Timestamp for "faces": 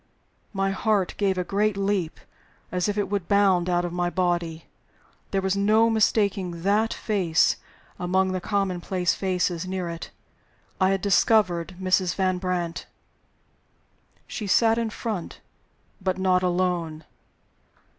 9.13-9.67